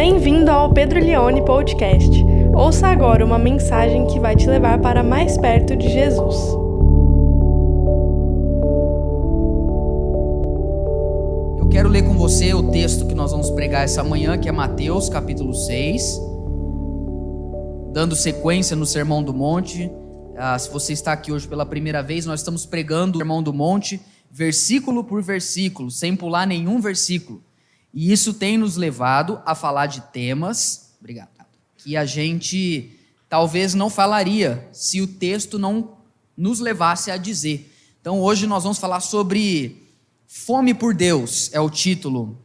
[0.00, 2.08] Bem-vindo ao Pedro Leone Podcast.
[2.54, 6.36] Ouça agora uma mensagem que vai te levar para mais perto de Jesus.
[11.58, 14.52] Eu quero ler com você o texto que nós vamos pregar essa manhã, que é
[14.52, 16.20] Mateus capítulo 6.
[17.92, 19.90] Dando sequência no Sermão do Monte.
[20.36, 23.52] Ah, se você está aqui hoje pela primeira vez, nós estamos pregando o Sermão do
[23.52, 27.47] Monte, versículo por versículo, sem pular nenhum versículo.
[27.92, 31.28] E isso tem nos levado a falar de temas, obrigado,
[31.76, 32.92] que a gente
[33.28, 35.96] talvez não falaria se o texto não
[36.36, 37.72] nos levasse a dizer.
[38.00, 39.88] Então hoje nós vamos falar sobre
[40.26, 42.38] fome por Deus, é o título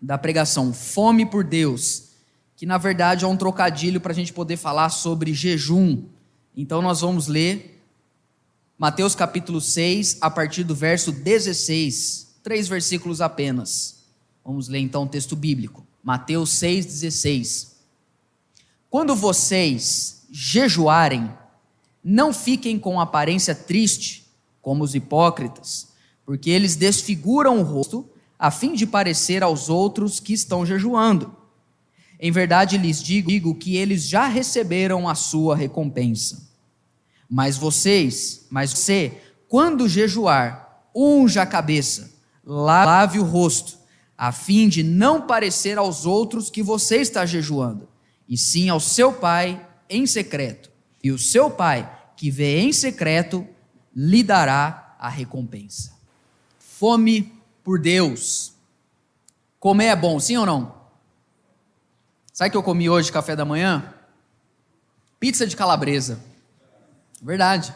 [0.00, 2.10] da pregação, fome por Deus,
[2.56, 6.04] que na verdade é um trocadilho para a gente poder falar sobre jejum.
[6.56, 7.72] Então nós vamos ler
[8.82, 14.01] Mateus capítulo 6, a partir do verso 16, três versículos apenas.
[14.44, 15.86] Vamos ler então o texto bíblico.
[16.02, 17.72] Mateus 6,16.
[18.90, 21.32] Quando vocês jejuarem,
[22.02, 24.26] não fiquem com aparência triste,
[24.60, 25.88] como os hipócritas,
[26.24, 31.36] porque eles desfiguram o rosto, a fim de parecer aos outros que estão jejuando.
[32.18, 36.50] Em verdade lhes digo, que eles já receberam a sua recompensa.
[37.28, 42.12] Mas vocês, mas você, quando jejuar, unja a cabeça,
[42.44, 43.78] lave o rosto,
[44.22, 47.88] a fim de não parecer aos outros que você está jejuando,
[48.28, 50.70] e sim ao seu pai em secreto.
[51.02, 53.44] E o seu pai, que vê em secreto,
[53.92, 55.94] lhe dará a recompensa.
[56.56, 57.32] Fome
[57.64, 58.52] por Deus.
[59.58, 60.72] Comer é bom, sim ou não?
[62.32, 63.92] Sabe o que eu comi hoje café da manhã?
[65.18, 66.20] Pizza de calabresa.
[67.20, 67.74] Verdade.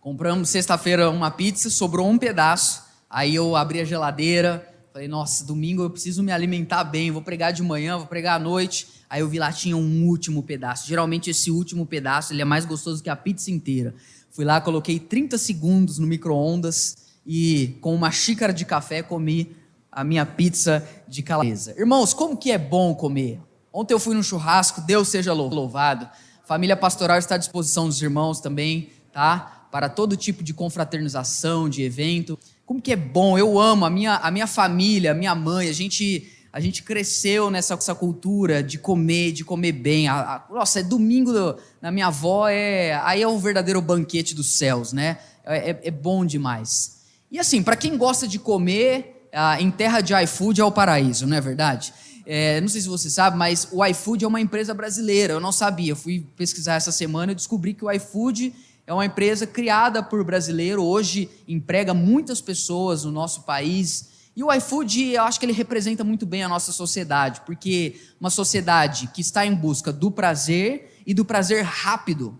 [0.00, 2.84] Compramos sexta-feira uma pizza, sobrou um pedaço.
[3.10, 7.52] Aí eu abri a geladeira, Falei, nossa, domingo eu preciso me alimentar bem, vou pregar
[7.52, 8.86] de manhã, vou pregar à noite.
[9.10, 10.86] Aí eu vi lá, tinha um último pedaço.
[10.86, 13.92] Geralmente esse último pedaço, ele é mais gostoso que a pizza inteira.
[14.30, 16.96] Fui lá, coloquei 30 segundos no micro-ondas
[17.26, 19.56] e com uma xícara de café comi
[19.90, 21.74] a minha pizza de calabresa.
[21.76, 23.40] Irmãos, como que é bom comer?
[23.72, 26.08] Ontem eu fui no churrasco, Deus seja louvado.
[26.44, 29.66] Família pastoral está à disposição dos irmãos também, tá?
[29.72, 32.38] Para todo tipo de confraternização, de evento.
[32.66, 35.72] Como que é bom, eu amo a minha, a minha família, a minha mãe, a
[35.72, 40.08] gente, a gente cresceu nessa essa cultura de comer, de comer bem.
[40.08, 44.34] A, a, nossa, é domingo do, na minha avó, é, aí é o verdadeiro banquete
[44.34, 45.18] dos céus, né?
[45.44, 47.02] É, é, é bom demais.
[47.30, 51.36] E assim, para quem gosta de comer, em terra de iFood é o paraíso, não
[51.36, 51.92] é verdade?
[52.26, 55.34] É, não sei se você sabe, mas o iFood é uma empresa brasileira.
[55.34, 55.92] Eu não sabia.
[55.92, 58.54] Eu fui pesquisar essa semana e descobri que o iFood
[58.86, 64.10] é uma empresa criada por brasileiro, hoje emprega muitas pessoas no nosso país.
[64.36, 68.30] E o iFood, eu acho que ele representa muito bem a nossa sociedade, porque uma
[68.30, 72.38] sociedade que está em busca do prazer e do prazer rápido,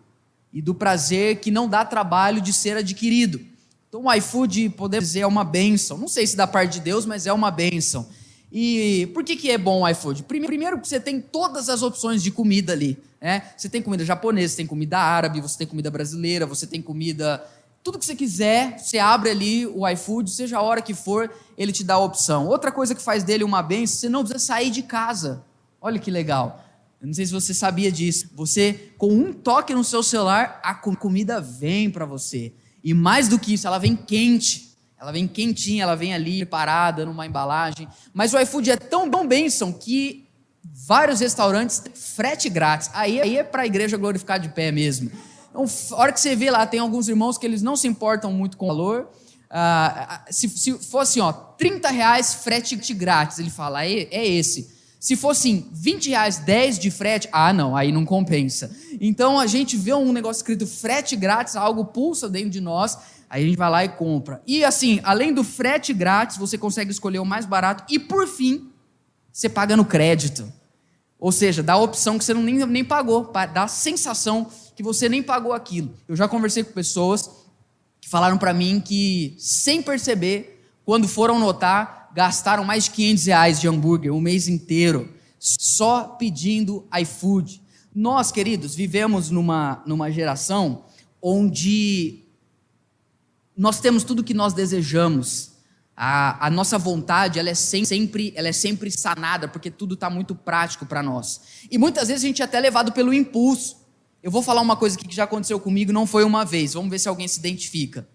[0.53, 3.41] e do prazer que não dá trabalho de ser adquirido.
[3.89, 5.97] Então o iFood, podemos dizer, é uma benção.
[5.97, 8.07] Não sei se da parte de Deus, mas é uma benção.
[8.53, 10.25] E por que, que é bom o iFood?
[10.25, 12.99] Primeiro, porque você tem todas as opções de comida ali.
[13.25, 13.43] Né?
[13.57, 17.43] Você tem comida japonesa, você tem comida árabe, você tem comida brasileira, você tem comida.
[17.83, 21.73] Tudo que você quiser, você abre ali o iFood, seja a hora que for, ele
[21.73, 22.47] te dá a opção.
[22.47, 25.43] Outra coisa que faz dele uma benção, você não precisa sair de casa.
[25.81, 26.63] Olha que legal.
[27.01, 28.29] Eu não sei se você sabia disso.
[28.35, 32.53] Você, com um toque no seu celular, a comida vem para você.
[32.83, 34.77] E mais do que isso, ela vem quente.
[35.01, 37.89] Ela vem quentinha, ela vem ali parada numa embalagem.
[38.13, 40.24] Mas o iFood é tão bom bênção que
[40.73, 42.91] vários restaurantes frete grátis.
[42.93, 45.11] Aí, aí é para a igreja glorificar de pé mesmo.
[45.51, 48.33] Então, a hora que você vê lá, tem alguns irmãos que eles não se importam
[48.33, 49.09] muito com o valor.
[49.51, 54.73] Ah, se, se fosse, ó, 30 reais frete grátis, ele fala, é, é esse.
[54.99, 58.75] Se fossem 20 reais, 10 de frete, ah, não, aí não compensa.
[59.01, 62.99] Então a gente vê um negócio escrito frete grátis, algo pulsa dentro de nós,
[63.35, 64.41] Aí a gente vai lá e compra.
[64.47, 67.83] E assim, além do frete grátis, você consegue escolher o mais barato.
[67.93, 68.71] E por fim,
[69.35, 70.51] você paga no crédito.
[71.19, 74.83] Ou seja, dá a opção que você não nem, nem pagou, dá a sensação que
[74.83, 75.93] você nem pagou aquilo.
[76.07, 77.29] Eu já conversei com pessoas
[78.01, 83.61] que falaram para mim que, sem perceber, quando foram notar, gastaram mais de 500 reais
[83.61, 87.61] de hambúrguer o um mês inteiro, só pedindo iFood.
[87.93, 90.85] Nós, queridos, vivemos numa, numa geração
[91.21, 92.23] onde
[93.57, 95.54] nós temos tudo que nós desejamos.
[95.97, 100.35] A, a, nossa vontade ela é sempre, ela é sempre sanada, porque tudo está muito
[100.35, 101.41] prático para nós.
[101.71, 103.77] E muitas vezes a gente é até levado pelo impulso.
[104.23, 106.75] Eu vou falar uma coisa aqui que já aconteceu comigo, não foi uma vez.
[106.75, 108.09] Vamos ver se alguém se identifica.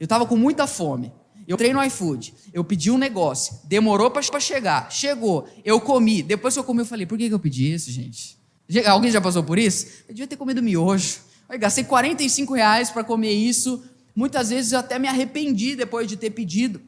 [0.00, 1.12] Eu estava com muita fome.
[1.46, 6.20] Eu entrei no iFood, eu pedi um negócio, demorou para chegar, chegou, eu comi.
[6.20, 8.36] Depois que eu comi, eu falei, por que, que eu pedi isso, gente?
[8.84, 9.86] Alguém já passou por isso?
[10.08, 11.20] Eu devia ter comido miojo.
[11.48, 13.84] Eu gastei 45 reais para comer isso.
[14.14, 16.80] Muitas vezes eu até me arrependi depois de ter pedido.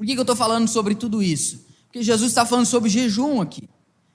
[0.00, 1.66] Por que, eu estou falando sobre tudo isso?
[1.84, 3.68] Porque Jesus está falando sobre jejum aqui.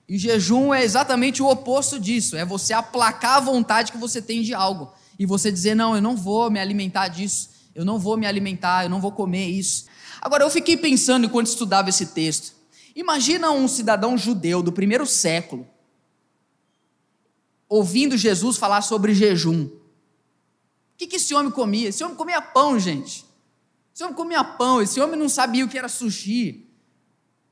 [0.08, 4.42] E jejum é exatamente o oposto disso: é você aplacar a vontade que você tem
[4.42, 4.92] de algo.
[5.16, 8.82] E você dizer, não, eu não vou me alimentar disso, eu não vou me alimentar,
[8.82, 9.86] eu não vou comer isso.
[10.20, 12.56] Agora, eu fiquei pensando enquanto estudava esse texto.
[12.96, 15.68] Imagina um cidadão judeu do primeiro século,
[17.68, 19.66] ouvindo Jesus falar sobre jejum.
[19.66, 19.70] O
[20.96, 21.90] que, que esse homem comia?
[21.90, 23.25] Esse homem comia pão, gente.
[23.96, 26.68] Esse homem comia pão, esse homem não sabia o que era sushi,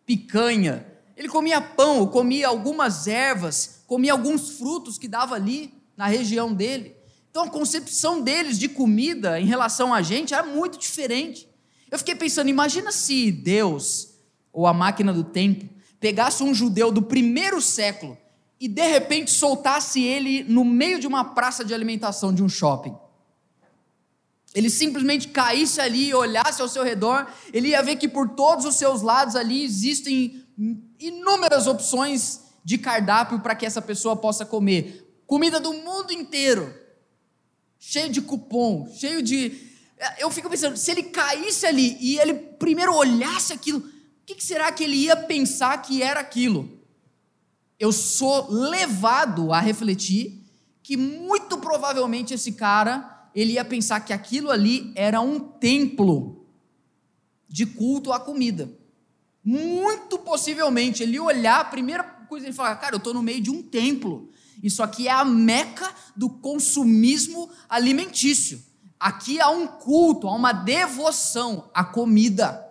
[0.04, 0.86] picanha.
[1.16, 6.94] Ele comia pão, comia algumas ervas, comia alguns frutos que dava ali na região dele.
[7.30, 11.48] Então a concepção deles de comida em relação a gente era muito diferente.
[11.90, 14.10] Eu fiquei pensando, imagina se Deus,
[14.52, 15.66] ou a máquina do tempo,
[15.98, 18.18] pegasse um judeu do primeiro século
[18.60, 22.94] e de repente soltasse ele no meio de uma praça de alimentação de um shopping.
[24.54, 28.64] Ele simplesmente caísse ali e olhasse ao seu redor, ele ia ver que por todos
[28.64, 30.44] os seus lados ali existem
[31.00, 35.04] inúmeras opções de cardápio para que essa pessoa possa comer.
[35.26, 36.72] Comida do mundo inteiro,
[37.78, 39.74] cheio de cupom, cheio de.
[40.18, 43.82] Eu fico pensando, se ele caísse ali e ele primeiro olhasse aquilo, o
[44.24, 46.84] que será que ele ia pensar que era aquilo?
[47.78, 50.42] eu sou levado a refletir
[50.82, 56.46] que muito provavelmente esse cara ele ia pensar que aquilo ali era um templo
[57.48, 58.70] de culto à comida.
[59.42, 63.40] Muito possivelmente ele ia olhar, a primeira coisa ele falar, cara, eu estou no meio
[63.40, 64.30] de um templo.
[64.62, 68.62] Isso aqui é a meca do consumismo alimentício.
[68.98, 72.64] Aqui há um culto, há uma devoção à comida.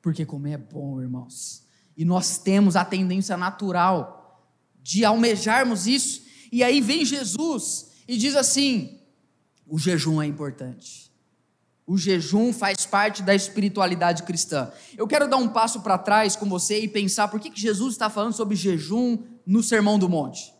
[0.00, 1.62] Porque comer é bom, irmãos.
[1.96, 4.42] E nós temos a tendência natural
[4.82, 6.22] de almejarmos isso.
[6.50, 8.98] E aí vem Jesus e diz assim:
[9.66, 11.10] o jejum é importante.
[11.86, 14.70] O jejum faz parte da espiritualidade cristã.
[14.98, 17.94] Eu quero dar um passo para trás com você e pensar por que, que Jesus
[17.94, 20.52] está falando sobre jejum no Sermão do Monte.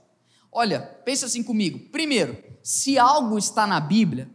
[0.51, 1.79] Olha, pensa assim comigo.
[1.91, 4.31] Primeiro, se algo está na Bíblia,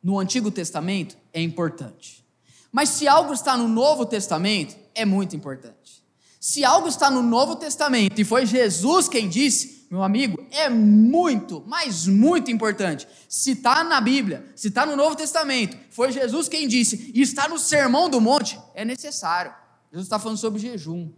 [0.00, 2.24] no Antigo Testamento, é importante.
[2.70, 6.04] Mas se algo está no Novo Testamento, é muito importante.
[6.38, 11.62] Se algo está no Novo Testamento e foi Jesus quem disse, meu amigo, é muito,
[11.66, 13.06] mas muito importante.
[13.28, 17.46] Se está na Bíblia, se está no Novo Testamento, foi Jesus quem disse, e está
[17.46, 19.52] no Sermão do Monte, é necessário.
[19.90, 21.12] Jesus está falando sobre jejum,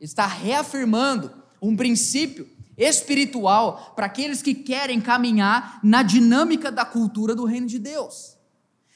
[0.00, 1.30] está reafirmando
[1.62, 7.78] um princípio espiritual para aqueles que querem caminhar na dinâmica da cultura do reino de
[7.78, 8.36] Deus.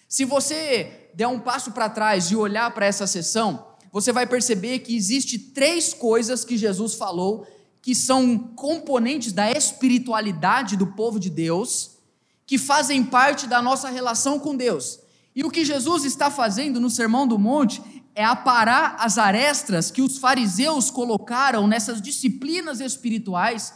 [0.09, 4.81] Se você der um passo para trás e olhar para essa sessão, você vai perceber
[4.81, 7.47] que existe três coisas que Jesus falou
[7.83, 11.99] que são componentes da espiritualidade do povo de Deus,
[12.47, 15.01] que fazem parte da nossa relação com Deus.
[15.35, 17.83] E o que Jesus está fazendo no Sermão do Monte
[18.15, 23.73] é aparar as arestas que os fariseus colocaram nessas disciplinas espirituais,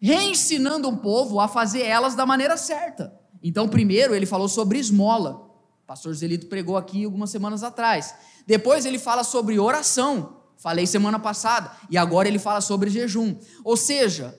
[0.00, 3.14] reensinando o povo a fazer elas da maneira certa.
[3.42, 5.46] Então, primeiro, ele falou sobre esmola.
[5.84, 8.14] O pastor Zelito pregou aqui algumas semanas atrás.
[8.46, 13.36] Depois ele fala sobre oração, falei semana passada, e agora ele fala sobre jejum.
[13.64, 14.38] Ou seja,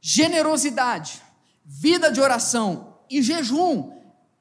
[0.00, 1.20] generosidade,
[1.64, 3.92] vida de oração e jejum,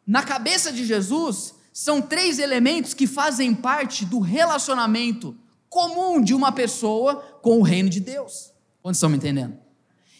[0.08, 5.38] na cabeça de Jesus, são três elementos que fazem parte do relacionamento
[5.70, 8.51] comum de uma pessoa com o reino de Deus.
[8.82, 9.58] Quantos estão me entendendo?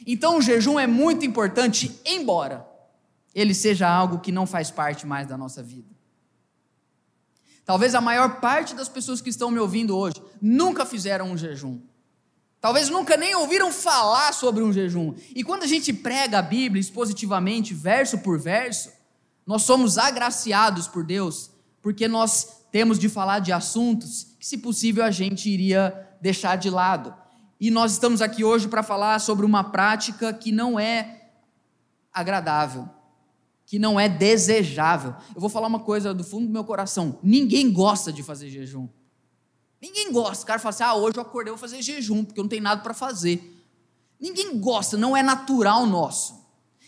[0.06, 2.68] Então o jejum é muito importante, embora
[3.34, 5.89] ele seja algo que não faz parte mais da nossa vida.
[7.70, 11.80] Talvez a maior parte das pessoas que estão me ouvindo hoje nunca fizeram um jejum.
[12.60, 15.14] Talvez nunca nem ouviram falar sobre um jejum.
[15.36, 18.92] E quando a gente prega a Bíblia expositivamente, verso por verso,
[19.46, 25.04] nós somos agraciados por Deus, porque nós temos de falar de assuntos que, se possível,
[25.04, 27.14] a gente iria deixar de lado.
[27.60, 31.30] E nós estamos aqui hoje para falar sobre uma prática que não é
[32.12, 32.90] agradável
[33.70, 35.14] que não é desejável.
[35.36, 38.90] Eu vou falar uma coisa do fundo do meu coração: ninguém gosta de fazer jejum.
[39.80, 40.44] Ninguém gosta.
[40.44, 42.64] O cara fala assim: ah, hoje eu acordei, vou fazer jejum, porque eu não tenho
[42.64, 43.64] nada para fazer.
[44.20, 46.40] Ninguém gosta, não é natural nosso.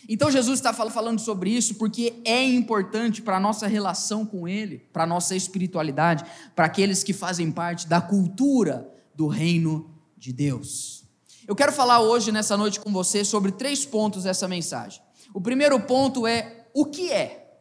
[0.08, 4.78] Então Jesus está falando sobre isso porque é importante para a nossa relação com Ele,
[4.92, 6.24] para a nossa espiritualidade,
[6.56, 11.04] para aqueles que fazem parte da cultura do reino de Deus.
[11.46, 15.00] Eu quero falar hoje, nessa noite, com você sobre três pontos dessa mensagem.
[15.32, 17.58] O primeiro ponto é o que é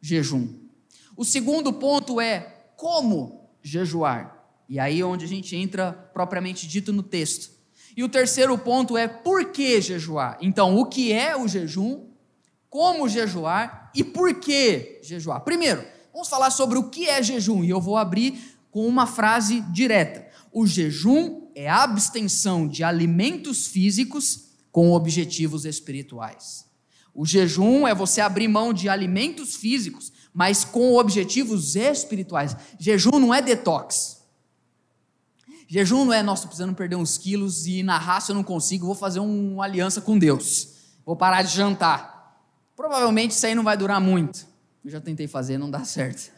[0.00, 0.48] jejum?
[1.16, 4.44] O segundo ponto é como jejuar.
[4.68, 7.50] E aí é onde a gente entra propriamente dito no texto.
[7.96, 10.38] E o terceiro ponto é por que jejuar.
[10.40, 12.06] Então, o que é o jejum,
[12.68, 15.40] como jejuar e por que jejuar.
[15.40, 19.60] Primeiro, vamos falar sobre o que é jejum e eu vou abrir com uma frase
[19.72, 20.26] direta.
[20.50, 26.64] O jejum é abstenção de alimentos físicos com objetivos espirituais.
[27.14, 32.56] O jejum é você abrir mão de alimentos físicos, mas com objetivos espirituais.
[32.78, 34.22] Jejum não é detox.
[35.68, 38.94] Jejum não é, nossa, precisando perder uns quilos e na raça eu não consigo, vou
[38.94, 40.68] fazer uma aliança com Deus.
[41.06, 42.36] Vou parar de jantar.
[42.76, 44.46] Provavelmente isso aí não vai durar muito.
[44.84, 46.32] Eu já tentei fazer, não dá certo.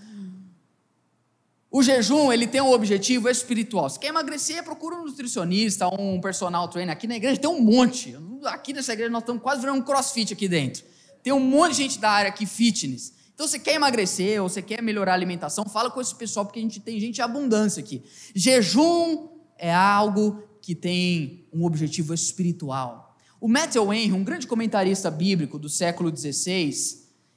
[1.76, 3.90] O jejum, ele tem um objetivo espiritual.
[3.90, 6.90] Se quer emagrecer, procura um nutricionista, um personal trainer.
[6.90, 8.16] Aqui na igreja tem um monte.
[8.44, 10.82] Aqui nessa igreja nós estamos quase virando um crossfit aqui dentro.
[11.22, 13.12] Tem um monte de gente da área aqui fitness.
[13.34, 16.58] Então, você quer emagrecer ou você quer melhorar a alimentação, fala com esse pessoal, porque
[16.58, 18.02] a gente tem gente em abundância aqui.
[18.34, 19.28] Jejum
[19.58, 23.14] é algo que tem um objetivo espiritual.
[23.38, 26.72] O Matthew Henry, um grande comentarista bíblico do século XVI,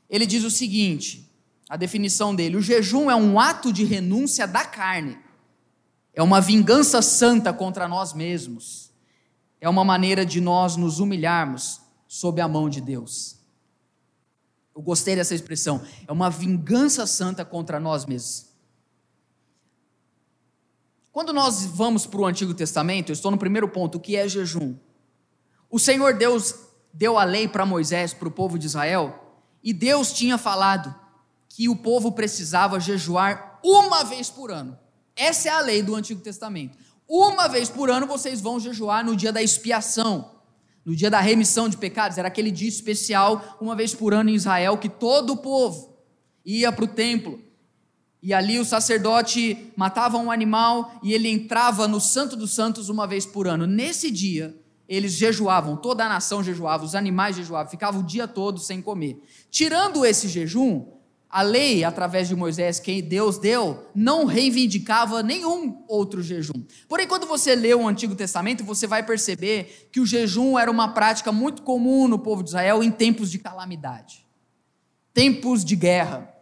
[0.09, 1.28] ele diz o seguinte:
[1.69, 5.19] a definição dele, o jejum é um ato de renúncia da carne,
[6.13, 8.91] é uma vingança santa contra nós mesmos,
[9.61, 13.37] é uma maneira de nós nos humilharmos sob a mão de Deus.
[14.75, 15.81] Eu gostei dessa expressão.
[16.07, 18.47] É uma vingança santa contra nós mesmos.
[21.11, 24.25] Quando nós vamos para o Antigo Testamento, eu estou no primeiro ponto, o que é
[24.27, 24.75] jejum?
[25.69, 26.55] O Senhor Deus
[26.93, 30.95] deu a lei para Moisés, para o povo de Israel, e Deus tinha falado
[31.59, 34.79] que o povo precisava jejuar uma vez por ano.
[35.13, 36.77] Essa é a lei do Antigo Testamento.
[37.05, 40.39] Uma vez por ano vocês vão jejuar no dia da expiação
[40.85, 44.35] no dia da remissão de pecados, era aquele dia especial, uma vez por ano em
[44.35, 45.97] Israel, que todo o povo
[46.45, 47.41] ia para o templo.
[48.23, 53.05] E ali o sacerdote matava um animal e ele entrava no Santo dos Santos uma
[53.05, 53.67] vez por ano.
[53.67, 58.59] Nesse dia, eles jejuavam, toda a nação jejuava, os animais jejuavam, ficavam o dia todo
[58.59, 59.21] sem comer.
[59.51, 60.97] Tirando esse jejum,
[61.29, 66.65] a lei, através de Moisés, que Deus deu, não reivindicava nenhum outro jejum.
[66.87, 70.87] Porém, quando você lê o Antigo Testamento, você vai perceber que o jejum era uma
[70.87, 74.25] prática muito comum no povo de Israel em tempos de calamidade,
[75.13, 76.33] tempos de guerra,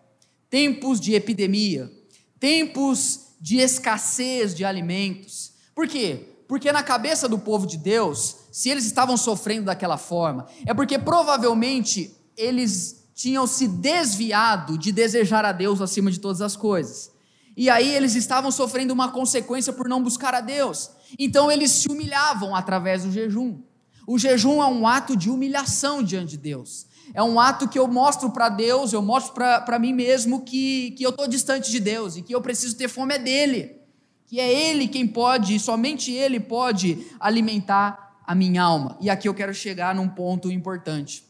[0.50, 1.92] tempos de epidemia,
[2.40, 5.52] tempos de escassez de alimentos.
[5.76, 6.30] Por quê?
[6.48, 10.98] Porque na cabeça do povo de Deus, se eles estavam sofrendo daquela forma, é porque
[10.98, 17.12] provavelmente eles tinham se desviado de desejar a Deus acima de todas as coisas.
[17.56, 20.92] E aí eles estavam sofrendo uma consequência por não buscar a Deus.
[21.18, 23.60] Então eles se humilhavam através do jejum.
[24.06, 26.86] O jejum é um ato de humilhação diante de Deus.
[27.12, 31.04] É um ato que eu mostro para Deus, eu mostro para mim mesmo que, que
[31.04, 33.82] eu estou distante de Deus e que eu preciso ter fome é dele.
[34.28, 38.96] Que é Ele quem pode, somente Ele pode alimentar a minha alma.
[39.02, 41.27] E aqui eu quero chegar num ponto importante.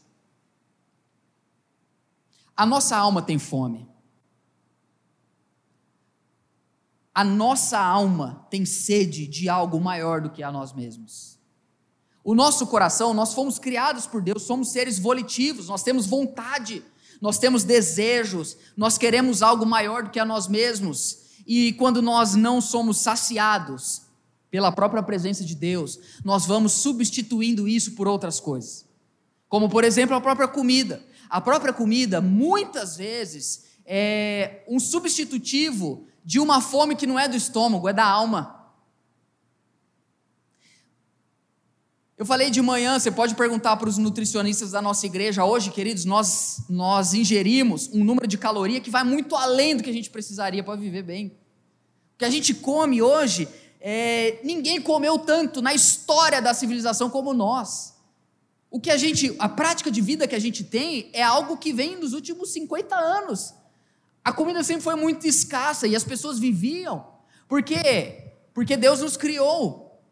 [2.58, 3.88] A nossa alma tem fome.
[7.14, 11.38] A nossa alma tem sede de algo maior do que a nós mesmos.
[12.24, 16.82] O nosso coração, nós fomos criados por Deus, somos seres volitivos, nós temos vontade,
[17.20, 21.18] nós temos desejos, nós queremos algo maior do que a nós mesmos.
[21.46, 24.02] E quando nós não somos saciados
[24.50, 28.84] pela própria presença de Deus, nós vamos substituindo isso por outras coisas.
[29.48, 31.06] Como, por exemplo, a própria comida.
[31.28, 37.36] A própria comida, muitas vezes, é um substitutivo de uma fome que não é do
[37.36, 38.58] estômago, é da alma.
[42.18, 46.04] Eu falei de manhã, você pode perguntar para os nutricionistas da nossa igreja hoje, queridos,
[46.04, 50.10] nós, nós ingerimos um número de caloria que vai muito além do que a gente
[50.10, 51.28] precisaria para viver bem.
[52.14, 53.46] O que a gente come hoje,
[53.80, 57.94] é, ninguém comeu tanto na história da civilização como nós.
[58.70, 61.72] O que a gente, a prática de vida que a gente tem é algo que
[61.72, 63.54] vem dos últimos 50 anos.
[64.22, 67.06] A comida sempre foi muito escassa e as pessoas viviam.
[67.48, 68.32] Por quê?
[68.52, 70.02] Porque Deus nos criou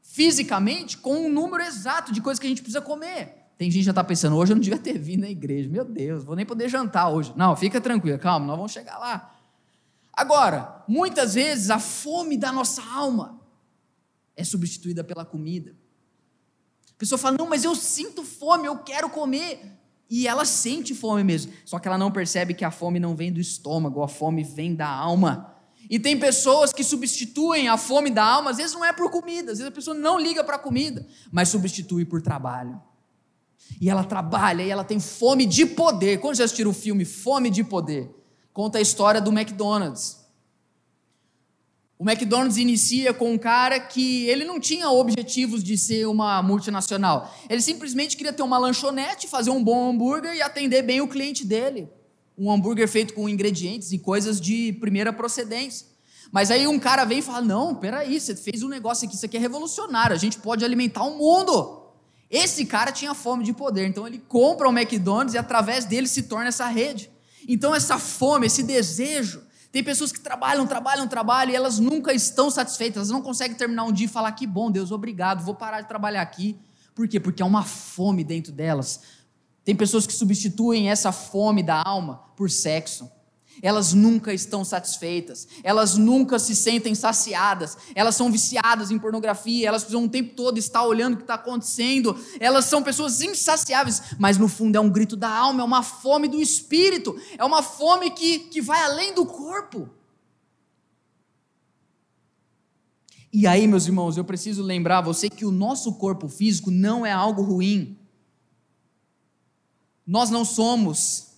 [0.00, 3.34] fisicamente com um número exato de coisas que a gente precisa comer.
[3.58, 5.68] Tem gente que já está pensando, hoje eu não devia ter vindo na igreja.
[5.68, 7.32] Meu Deus, vou nem poder jantar hoje.
[7.36, 9.34] Não, fica tranquilo, calma, nós vamos chegar lá.
[10.12, 13.40] Agora, muitas vezes a fome da nossa alma
[14.34, 15.74] é substituída pela comida.
[16.96, 19.72] A pessoa fala: Não, mas eu sinto fome, eu quero comer.
[20.08, 21.52] E ela sente fome mesmo.
[21.64, 24.74] Só que ela não percebe que a fome não vem do estômago, a fome vem
[24.74, 25.54] da alma.
[25.90, 29.52] E tem pessoas que substituem a fome da alma, às vezes não é por comida,
[29.52, 32.80] às vezes a pessoa não liga para a comida, mas substitui por trabalho.
[33.80, 36.18] E ela trabalha e ela tem fome de poder.
[36.18, 38.16] Quando já assistiram o filme Fome de Poder?
[38.56, 40.25] conta a história do McDonald's.
[41.98, 47.34] O McDonald's inicia com um cara que ele não tinha objetivos de ser uma multinacional.
[47.48, 51.44] Ele simplesmente queria ter uma lanchonete, fazer um bom hambúrguer e atender bem o cliente
[51.44, 51.88] dele.
[52.36, 55.86] Um hambúrguer feito com ingredientes e coisas de primeira procedência.
[56.30, 59.24] Mas aí um cara vem e fala: Não, peraí, você fez um negócio aqui, isso
[59.24, 61.82] aqui é revolucionário, a gente pode alimentar o mundo.
[62.30, 66.24] Esse cara tinha fome de poder, então ele compra o McDonald's e através dele se
[66.24, 67.10] torna essa rede.
[67.48, 69.45] Então, essa fome, esse desejo,
[69.76, 73.84] tem pessoas que trabalham, trabalham, trabalham e elas nunca estão satisfeitas, elas não conseguem terminar
[73.84, 76.58] um dia e falar: Que bom, Deus, obrigado, vou parar de trabalhar aqui.
[76.94, 77.20] Por quê?
[77.20, 79.02] Porque há uma fome dentro delas.
[79.66, 83.10] Tem pessoas que substituem essa fome da alma por sexo
[83.62, 89.82] elas nunca estão satisfeitas, elas nunca se sentem saciadas, elas são viciadas em pornografia, elas
[89.82, 94.38] precisam o tempo todo estar olhando o que está acontecendo, elas são pessoas insaciáveis, mas
[94.38, 98.10] no fundo é um grito da alma, é uma fome do espírito, é uma fome
[98.10, 99.88] que, que vai além do corpo.
[103.32, 107.12] E aí, meus irmãos, eu preciso lembrar você que o nosso corpo físico não é
[107.12, 107.98] algo ruim.
[110.06, 111.32] Nós não somos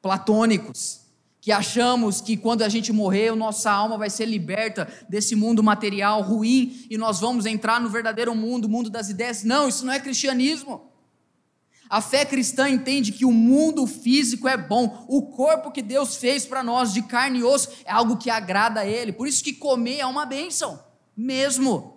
[0.00, 1.07] platônicos
[1.40, 6.20] que achamos que quando a gente morrer, nossa alma vai ser liberta desse mundo material
[6.20, 9.44] ruim e nós vamos entrar no verdadeiro mundo, o mundo das ideias.
[9.44, 10.88] Não, isso não é cristianismo.
[11.88, 16.44] A fé cristã entende que o mundo físico é bom, o corpo que Deus fez
[16.44, 19.12] para nós de carne e osso é algo que agrada a Ele.
[19.12, 20.78] Por isso que comer é uma bênção,
[21.16, 21.94] mesmo.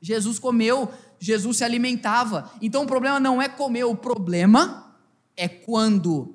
[0.00, 2.50] Jesus comeu, Jesus se alimentava.
[2.62, 4.96] Então o problema não é comer, o problema
[5.36, 6.33] é quando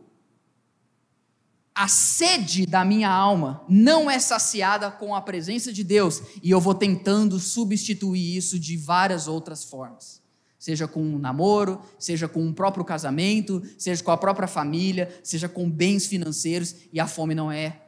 [1.80, 6.60] a sede da minha alma não é saciada com a presença de Deus e eu
[6.60, 10.22] vou tentando substituir isso de várias outras formas.
[10.60, 15.48] Seja com um namoro, seja com um próprio casamento, seja com a própria família, seja
[15.48, 17.80] com bens financeiros e a fome não é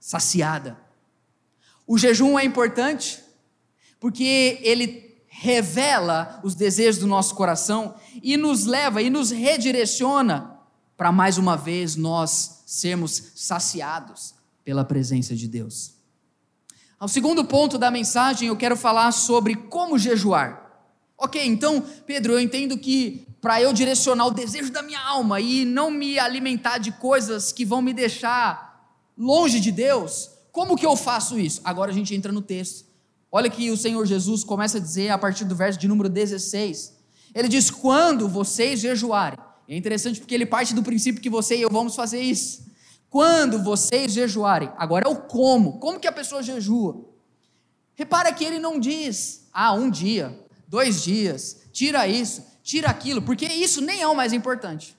[0.00, 0.76] saciada.
[1.86, 3.22] O jejum é importante
[4.00, 10.55] porque ele revela os desejos do nosso coração e nos leva e nos redireciona
[10.96, 15.94] para mais uma vez nós sermos saciados pela presença de Deus.
[16.98, 20.64] Ao segundo ponto da mensagem, eu quero falar sobre como jejuar.
[21.18, 25.64] Ok, então, Pedro, eu entendo que para eu direcionar o desejo da minha alma e
[25.64, 30.96] não me alimentar de coisas que vão me deixar longe de Deus, como que eu
[30.96, 31.60] faço isso?
[31.62, 32.86] Agora a gente entra no texto.
[33.30, 36.94] Olha que o Senhor Jesus começa a dizer a partir do verso de número 16.
[37.34, 41.62] Ele diz: Quando vocês jejuarem, é interessante porque ele parte do princípio que você e
[41.62, 42.66] eu vamos fazer isso.
[43.10, 45.78] Quando vocês jejuarem, agora é o como.
[45.78, 47.04] Como que a pessoa jejua?
[47.94, 53.46] Repara que ele não diz, ah, um dia, dois dias, tira isso, tira aquilo, porque
[53.46, 54.96] isso nem é o mais importante.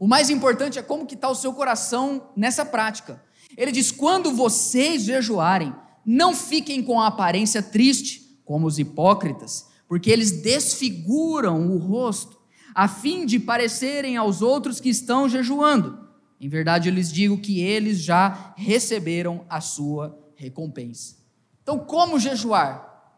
[0.00, 3.22] O mais importante é como que está o seu coração nessa prática.
[3.56, 5.72] Ele diz: quando vocês jejuarem,
[6.04, 12.40] não fiquem com a aparência triste, como os hipócritas, porque eles desfiguram o rosto,
[12.74, 16.08] a fim de parecerem aos outros que estão jejuando.
[16.40, 21.18] Em verdade, eu lhes digo que eles já receberam a sua recompensa.
[21.62, 23.12] Então, como jejuar?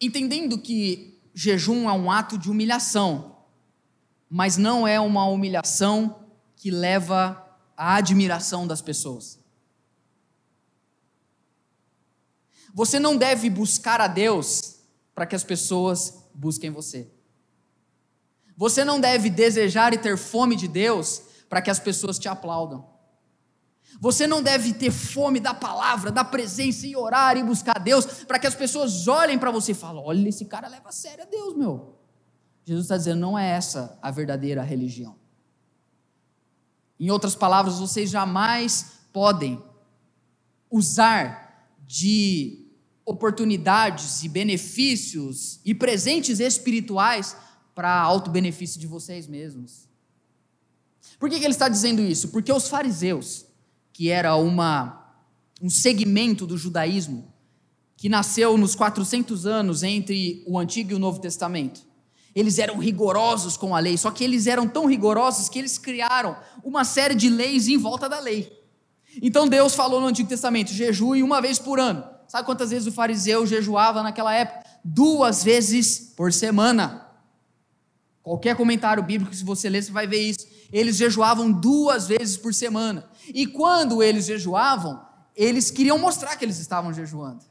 [0.00, 3.36] Entendendo que jejum é um ato de humilhação,
[4.30, 6.20] mas não é uma humilhação
[6.54, 7.44] que leva
[7.76, 9.40] à admiração das pessoas.
[12.78, 14.76] Você não deve buscar a Deus
[15.12, 17.10] para que as pessoas busquem você.
[18.56, 22.88] Você não deve desejar e ter fome de Deus para que as pessoas te aplaudam.
[23.98, 28.38] Você não deve ter fome da palavra, da presença e orar e buscar Deus para
[28.38, 31.26] que as pessoas olhem para você e falem: olha, esse cara leva a sério a
[31.26, 31.98] Deus, meu.
[32.64, 35.16] Jesus está dizendo: não é essa a verdadeira religião.
[37.00, 39.60] Em outras palavras, vocês jamais podem
[40.70, 42.67] usar de
[43.08, 47.34] oportunidades e benefícios e presentes espirituais
[47.74, 49.88] para auto-benefício de vocês mesmos.
[51.18, 52.28] Por que, que ele está dizendo isso?
[52.28, 53.46] Porque os fariseus,
[53.94, 55.10] que era uma,
[55.62, 57.32] um segmento do judaísmo,
[57.96, 61.80] que nasceu nos 400 anos entre o Antigo e o Novo Testamento,
[62.34, 66.36] eles eram rigorosos com a lei, só que eles eram tão rigorosos que eles criaram
[66.62, 68.52] uma série de leis em volta da lei.
[69.22, 72.17] Então Deus falou no Antigo Testamento: jejue uma vez por ano.
[72.28, 74.64] Sabe quantas vezes o fariseu jejuava naquela época?
[74.84, 77.06] Duas vezes por semana.
[78.22, 80.46] Qualquer comentário bíblico, se você ler, você vai ver isso.
[80.70, 83.08] Eles jejuavam duas vezes por semana.
[83.32, 85.00] E quando eles jejuavam,
[85.34, 87.44] eles queriam mostrar que eles estavam jejuando.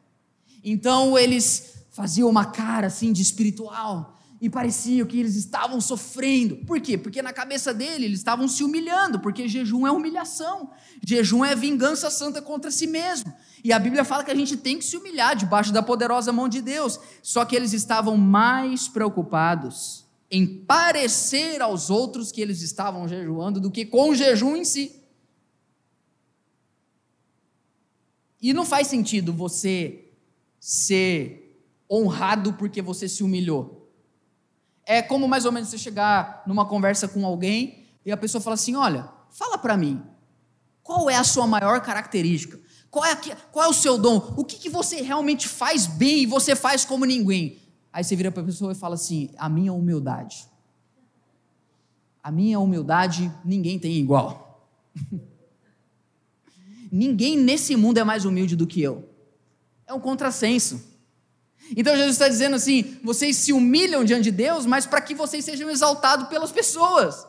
[0.64, 6.58] Então eles faziam uma cara assim de espiritual, e parecia que eles estavam sofrendo.
[6.58, 6.98] Por quê?
[6.98, 10.70] Porque na cabeça dele eles estavam se humilhando, porque jejum é humilhação.
[11.04, 13.34] Jejum é vingança santa contra si mesmo.
[13.68, 16.48] E a Bíblia fala que a gente tem que se humilhar debaixo da poderosa mão
[16.48, 16.98] de Deus.
[17.22, 23.70] Só que eles estavam mais preocupados em parecer aos outros que eles estavam jejuando do
[23.70, 25.04] que com o jejum em si.
[28.42, 30.14] E não faz sentido você
[30.62, 33.92] ser honrado porque você se humilhou.
[34.86, 38.54] É como mais ou menos você chegar numa conversa com alguém e a pessoa fala
[38.54, 40.02] assim: Olha, fala para mim,
[40.82, 42.66] qual é a sua maior característica?
[42.98, 43.16] Qual é,
[43.52, 44.34] qual é o seu dom?
[44.36, 47.60] O que, que você realmente faz bem e você faz como ninguém?
[47.94, 50.48] Aí você vira para a pessoa e fala assim: A minha humildade.
[52.24, 54.68] A minha humildade ninguém tem igual.
[56.92, 59.08] ninguém nesse mundo é mais humilde do que eu.
[59.86, 60.82] É um contrassenso.
[61.76, 65.46] Então Jesus está dizendo assim: vocês se humilham diante de Deus, mas para que vocês
[65.46, 67.28] sejam exaltados pelas pessoas.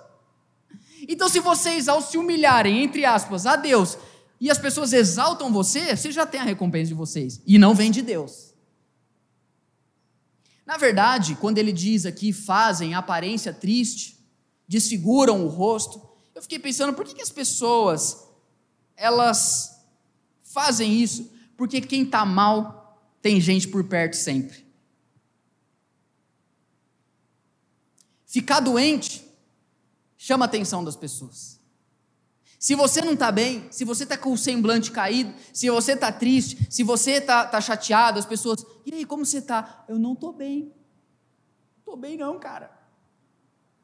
[1.07, 3.97] Então, se vocês, ao se humilharem, entre aspas, a Deus,
[4.41, 7.41] e as pessoas exaltam você, você já tem a recompensa de vocês.
[7.47, 8.55] E não vem de Deus.
[10.65, 14.19] Na verdade, quando ele diz aqui, fazem aparência triste,
[14.67, 16.01] desfiguram o rosto,
[16.35, 18.29] eu fiquei pensando, por que, que as pessoas,
[18.95, 19.81] elas
[20.43, 21.33] fazem isso?
[21.57, 24.65] Porque quem está mal tem gente por perto sempre.
[28.27, 29.27] Ficar doente
[30.17, 31.58] chama a atenção das pessoas.
[32.59, 36.11] Se você não está bem, se você está com o semblante caído, se você está
[36.11, 39.85] triste, se você está tá chateado, as pessoas, e aí, como você está?
[39.89, 40.73] Eu não estou bem.
[41.79, 42.71] Estou bem não, cara.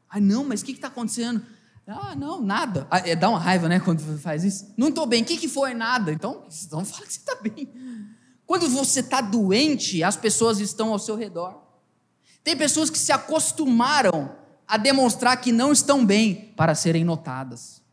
[0.08, 1.44] Ah, não, mas o que está acontecendo?
[1.86, 2.86] Ah, não, nada.
[2.90, 4.72] Ah, é, dá uma raiva, né, quando faz isso.
[4.76, 5.22] Não estou bem.
[5.22, 5.72] O que, que foi?
[5.72, 6.12] Nada.
[6.12, 7.72] Então, então fala que você está bem.
[8.44, 11.62] Quando você está doente, as pessoas estão ao seu redor.
[12.42, 17.83] Tem pessoas que se acostumaram a demonstrar que não estão bem para serem notadas.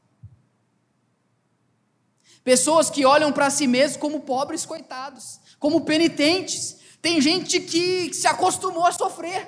[2.44, 6.78] Pessoas que olham para si mesmos como pobres coitados, como penitentes.
[7.02, 9.48] Tem gente que se acostumou a sofrer.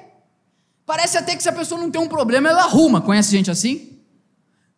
[0.86, 3.02] Parece até que se a pessoa não tem um problema, ela arruma.
[3.02, 4.00] Conhece gente assim?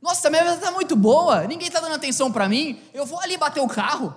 [0.02, 2.80] Nossa, minha vida está muito boa, ninguém está dando atenção para mim.
[2.94, 4.16] Eu vou ali bater o carro.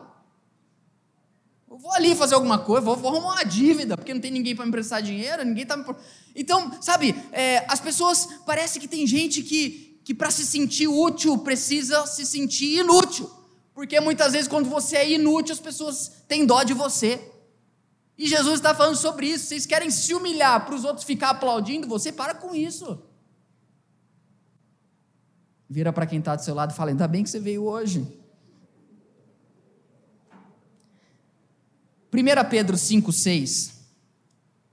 [1.71, 4.55] Eu vou ali fazer alguma coisa, vou, vou arrumar uma dívida, porque não tem ninguém
[4.55, 5.85] para me emprestar dinheiro, ninguém está me.
[6.35, 11.39] Então, sabe, é, as pessoas, parece que tem gente que, que para se sentir útil
[11.39, 13.31] precisa se sentir inútil.
[13.79, 17.31] Porque muitas vezes, quando você é inútil, as pessoas têm dó de você.
[18.19, 19.45] E Jesus está falando sobre isso.
[19.45, 22.11] Vocês querem se humilhar para os outros ficar aplaudindo você?
[22.11, 23.01] Para com isso.
[25.71, 28.01] Vira para quem está do seu lado e fala: ainda bem que você veio hoje.
[32.13, 33.75] 1 Pedro 5,6.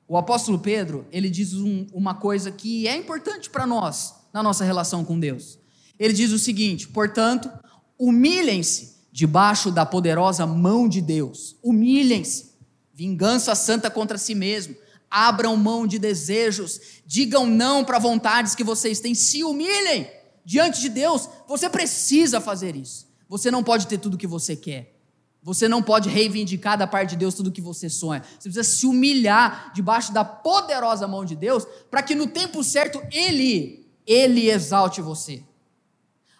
[0.07, 4.63] O apóstolo Pedro, ele diz um, uma coisa que é importante para nós, na nossa
[4.65, 5.59] relação com Deus.
[5.99, 7.51] Ele diz o seguinte: portanto,
[7.99, 11.55] humilhem-se debaixo da poderosa mão de Deus.
[11.63, 12.53] Humilhem-se.
[12.93, 14.75] Vingança santa contra si mesmo.
[15.09, 16.81] Abram mão de desejos.
[17.05, 19.15] Digam não para vontades que vocês têm.
[19.15, 20.11] Se humilhem
[20.43, 21.29] diante de Deus.
[21.47, 23.07] Você precisa fazer isso.
[23.29, 24.93] Você não pode ter tudo o que você quer.
[25.41, 28.21] Você não pode reivindicar da parte de Deus tudo o que você sonha.
[28.21, 33.01] Você precisa se humilhar debaixo da poderosa mão de Deus para que no tempo certo
[33.13, 35.41] Ele, Ele exalte você.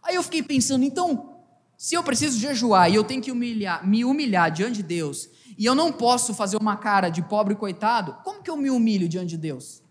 [0.04, 1.35] Aí eu fiquei pensando, então,
[1.78, 5.66] se eu preciso jejuar e eu tenho que humilhar, me humilhar diante de Deus, e
[5.66, 9.30] eu não posso fazer uma cara de pobre coitado, como que eu me humilho diante
[9.30, 9.82] de Deus?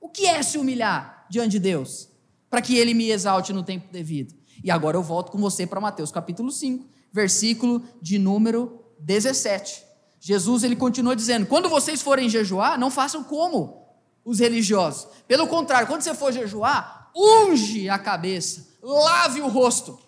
[0.00, 2.08] O que é se humilhar diante de Deus?
[2.50, 4.34] Para que Ele me exalte no tempo devido.
[4.62, 9.82] E agora eu volto com você para Mateus capítulo 5, versículo de número 17.
[10.20, 13.84] Jesus ele continua dizendo: quando vocês forem jejuar, não façam como
[14.24, 15.06] os religiosos.
[15.28, 19.98] Pelo contrário, quando você for jejuar, unge a cabeça, lave o rosto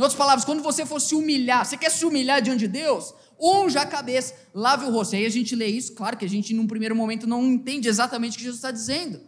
[0.00, 3.12] em outras palavras, quando você for se humilhar, você quer se humilhar diante de Deus?
[3.38, 5.14] Unja a cabeça, lave o rosto.
[5.14, 8.32] Aí a gente lê isso, claro que a gente, num primeiro momento, não entende exatamente
[8.32, 9.20] o que Jesus está dizendo.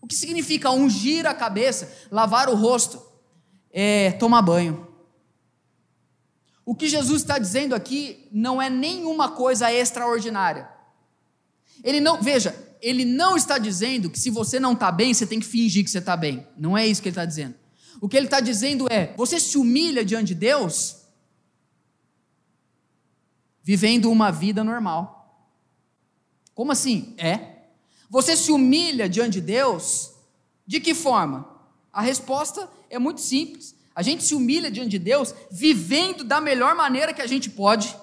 [0.00, 3.00] O que significa ungir a cabeça, lavar o rosto?
[3.72, 4.88] É tomar banho.
[6.66, 10.68] O que Jesus está dizendo aqui não é nenhuma coisa extraordinária.
[11.84, 15.38] Ele não, veja, ele não está dizendo que se você não está bem, você tem
[15.38, 16.44] que fingir que você está bem.
[16.58, 17.61] Não é isso que ele está dizendo.
[18.02, 21.02] O que ele está dizendo é: você se humilha diante de Deus,
[23.62, 25.48] vivendo uma vida normal.
[26.52, 27.14] Como assim?
[27.16, 27.68] É.
[28.10, 30.14] Você se humilha diante de Deus,
[30.66, 31.48] de que forma?
[31.92, 33.76] A resposta é muito simples.
[33.94, 37.96] A gente se humilha diante de Deus vivendo da melhor maneira que a gente pode,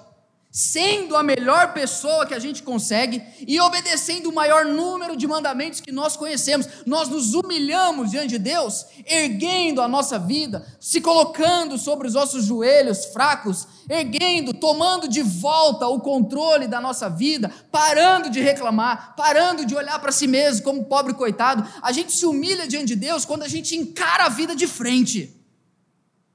[0.50, 5.80] sendo a melhor pessoa que a gente consegue e obedecendo o maior número de mandamentos
[5.80, 6.66] que nós conhecemos.
[6.84, 12.46] Nós nos humilhamos diante de Deus, erguendo a nossa vida, se colocando sobre os nossos
[12.46, 19.64] joelhos fracos, erguendo, tomando de volta o controle da nossa vida, parando de reclamar, parando
[19.64, 21.64] de olhar para si mesmo como pobre coitado.
[21.80, 25.36] A gente se humilha diante de Deus quando a gente encara a vida de frente.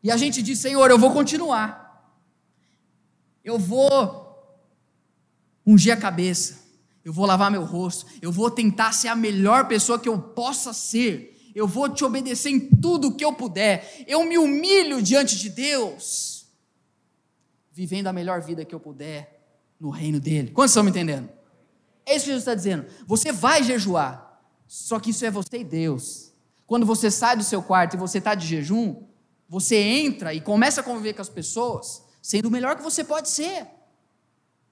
[0.01, 1.84] E a gente diz: Senhor, eu vou continuar
[3.45, 4.25] eu vou
[5.65, 6.65] ungir a cabeça,
[7.03, 10.73] eu vou lavar meu rosto, eu vou tentar ser a melhor pessoa que eu possa
[10.73, 15.49] ser, eu vou te obedecer em tudo que eu puder, eu me humilho diante de
[15.49, 16.47] Deus,
[17.71, 19.47] vivendo a melhor vida que eu puder
[19.79, 20.49] no reino dEle.
[20.49, 21.29] Quantos estão me entendendo?
[22.05, 22.85] É isso que Jesus está dizendo.
[23.05, 26.33] Você vai jejuar, só que isso é você e Deus.
[26.65, 29.03] Quando você sai do seu quarto e você está de jejum,
[29.47, 33.29] você entra e começa a conviver com as pessoas, sendo o melhor que você pode
[33.29, 33.67] ser.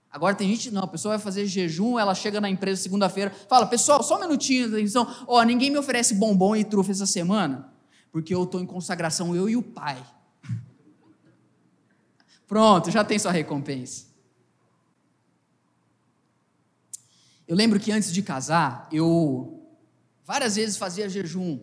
[0.10, 3.68] Agora tem gente, não, a pessoa vai fazer jejum, ela chega na empresa segunda-feira, fala,
[3.68, 7.72] pessoal, só um minutinho, atenção, ó, oh, ninguém me oferece bombom e trufa essa semana,
[8.12, 10.04] porque eu estou em consagração, eu e o pai.
[12.48, 14.08] Pronto, já tem sua recompensa.
[17.48, 19.64] Eu lembro que antes de casar, eu
[20.26, 21.60] várias vezes fazia jejum.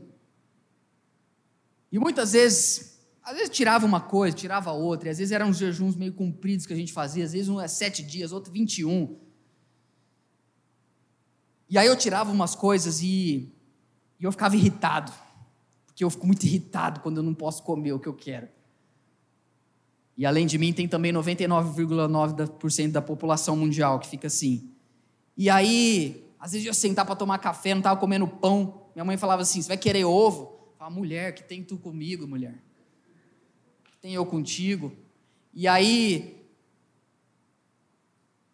[1.91, 5.59] E muitas vezes às vezes tirava uma coisa, tirava outra, e às vezes eram uns
[5.59, 9.19] jejuns meio compridos que a gente fazia, às vezes um é sete dias, outro 21.
[11.69, 13.53] E aí eu tirava umas coisas e,
[14.19, 15.13] e eu ficava irritado,
[15.87, 18.49] porque eu fico muito irritado quando eu não posso comer o que eu quero.
[20.17, 24.71] E além de mim, tem também 99,9% da população mundial que fica assim.
[25.37, 28.89] E aí, às vezes eu sentar para tomar café, não estava comendo pão.
[28.95, 30.59] Minha mãe falava assim: Você vai querer ovo?
[30.73, 32.61] Eu falava, mulher, que tem tu comigo, mulher
[34.01, 34.93] tem eu contigo.
[35.53, 36.47] E aí,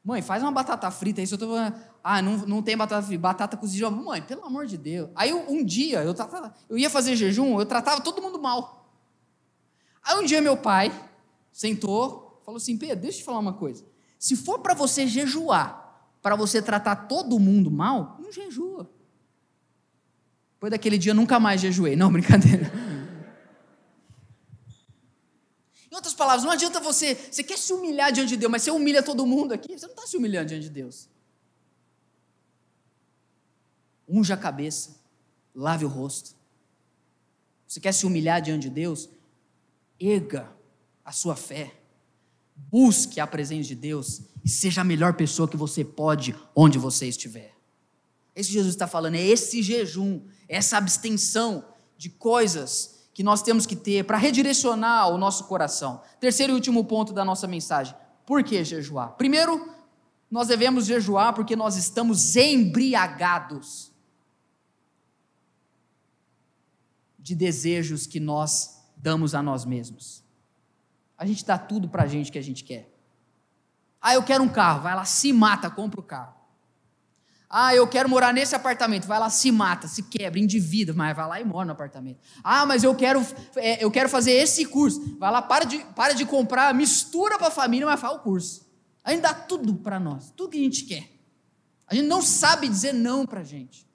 [0.04, 1.26] mãe, faz uma batata frita aí.
[1.26, 1.54] Se eu tô
[2.02, 3.90] ah, não, não tem batata frita, batata cozida.
[3.90, 5.10] Mãe, pelo amor de Deus.
[5.14, 8.88] Aí um dia, eu, tratava, eu ia fazer jejum, eu tratava todo mundo mal.
[10.02, 10.92] Aí um dia meu pai
[11.52, 13.84] sentou, falou assim: Pedro, deixa eu te falar uma coisa.
[14.18, 18.90] Se for para você jejuar, para você tratar todo mundo mal, não jejua.
[20.54, 21.96] Depois daquele dia, nunca mais jejuei.
[21.96, 22.70] Não, brincadeira.
[25.96, 28.70] Em outras palavras, não adianta você, você quer se humilhar diante de Deus, mas você
[28.70, 31.08] humilha todo mundo aqui, você não está se humilhando diante de Deus.
[34.06, 34.90] Unja a cabeça,
[35.54, 36.36] lave o rosto.
[37.66, 39.08] Você quer se humilhar diante de Deus?
[39.98, 40.52] Erga
[41.02, 41.74] a sua fé,
[42.54, 47.06] busque a presença de Deus e seja a melhor pessoa que você pode onde você
[47.08, 47.54] estiver.
[48.34, 51.64] Esse Jesus está falando, é esse jejum, essa abstenção
[51.96, 56.02] de coisas que nós temos que ter para redirecionar o nosso coração.
[56.20, 59.12] Terceiro e último ponto da nossa mensagem: por que jejuar?
[59.12, 59.72] Primeiro,
[60.30, 63.90] nós devemos jejuar porque nós estamos embriagados
[67.18, 70.22] de desejos que nós damos a nós mesmos.
[71.16, 72.94] A gente dá tudo para a gente que a gente quer.
[73.98, 76.34] Ah, eu quero um carro, vai lá, se mata, compra o carro.
[77.48, 79.06] Ah, eu quero morar nesse apartamento.
[79.06, 82.18] Vai lá, se mata, se quebra, endivida, mas vai lá e mora no apartamento.
[82.42, 83.24] Ah, mas eu quero,
[83.56, 85.16] é, eu quero fazer esse curso.
[85.18, 88.66] Vai lá, para de, para de comprar, mistura para a família, mas faz o curso.
[89.04, 91.08] A gente dá tudo para nós, tudo que a gente quer.
[91.86, 93.86] A gente não sabe dizer não para a gente.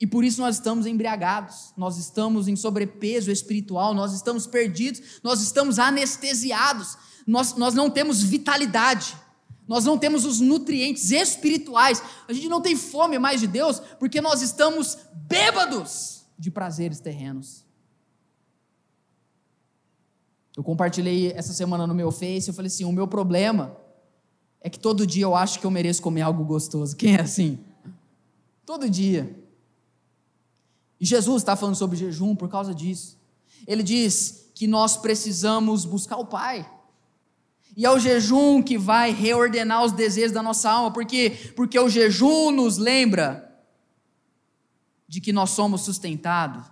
[0.00, 5.40] E por isso nós estamos embriagados, nós estamos em sobrepeso espiritual, nós estamos perdidos, nós
[5.40, 9.16] estamos anestesiados, nós, nós não temos vitalidade.
[9.66, 12.02] Nós não temos os nutrientes espirituais.
[12.28, 17.64] A gente não tem fome mais de Deus porque nós estamos bêbados de prazeres terrenos.
[20.56, 23.76] Eu compartilhei essa semana no meu Face, eu falei assim: o meu problema
[24.60, 26.96] é que todo dia eu acho que eu mereço comer algo gostoso.
[26.96, 27.58] Quem é assim?
[28.64, 29.38] Todo dia.
[31.00, 33.18] E Jesus está falando sobre jejum por causa disso.
[33.66, 36.70] Ele diz que nós precisamos buscar o Pai.
[37.76, 41.88] E é o jejum que vai reordenar os desejos da nossa alma, porque porque o
[41.88, 43.52] jejum nos lembra
[45.08, 46.64] de que nós somos sustentados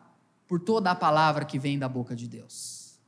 [0.47, 2.99] por toda a palavra que vem da boca de Deus.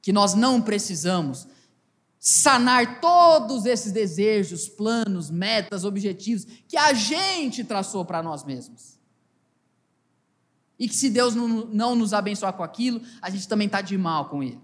[0.00, 1.46] Que nós não precisamos
[2.18, 8.98] sanar todos esses desejos, planos, metas, objetivos que a gente traçou para nós mesmos.
[10.78, 13.96] E que se Deus não, não nos abençoar com aquilo, a gente também está de
[13.96, 14.60] mal com Ele.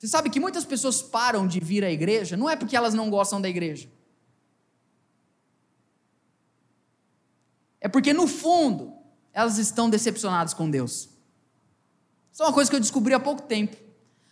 [0.00, 3.10] Você sabe que muitas pessoas param de vir à igreja, não é porque elas não
[3.10, 3.86] gostam da igreja.
[7.78, 8.94] É porque, no fundo,
[9.30, 11.10] elas estão decepcionadas com Deus.
[12.32, 13.76] Isso é uma coisa que eu descobri há pouco tempo.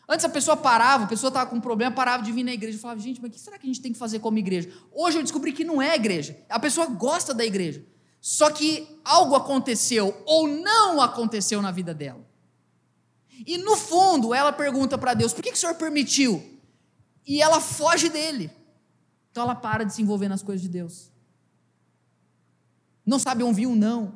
[0.09, 2.79] Antes a pessoa parava, a pessoa estava com um problema, parava de vir na igreja.
[2.79, 4.73] Eu falava, gente, mas o que será que a gente tem que fazer como igreja?
[4.91, 6.43] Hoje eu descobri que não é igreja.
[6.49, 7.85] A pessoa gosta da igreja.
[8.23, 12.27] Só que algo aconteceu ou não aconteceu na vida dela.
[13.47, 16.43] E no fundo, ela pergunta para Deus: por que, que o Senhor permitiu?
[17.27, 18.51] E ela foge dele.
[19.31, 21.11] Então ela para de se envolver nas coisas de Deus.
[23.05, 24.15] Não sabe ouvir um não.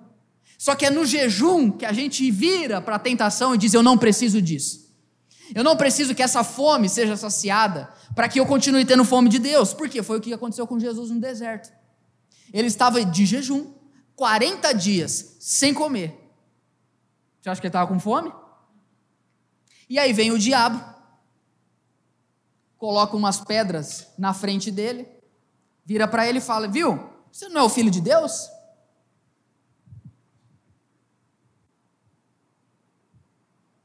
[0.59, 3.83] Só que é no jejum que a gente vira para a tentação e diz: Eu
[3.83, 4.83] não preciso disso.
[5.55, 9.39] Eu não preciso que essa fome seja saciada para que eu continue tendo fome de
[9.39, 9.75] Deus.
[9.75, 11.73] Porque foi o que aconteceu com Jesus no deserto.
[12.53, 13.73] Ele estava de jejum,
[14.15, 16.19] 40 dias sem comer.
[17.41, 18.33] Você acha que ele estava com fome?
[19.89, 20.83] E aí vem o diabo,
[22.79, 25.07] coloca umas pedras na frente dele,
[25.85, 28.49] vira para ele e fala: Viu, você não é o filho de Deus?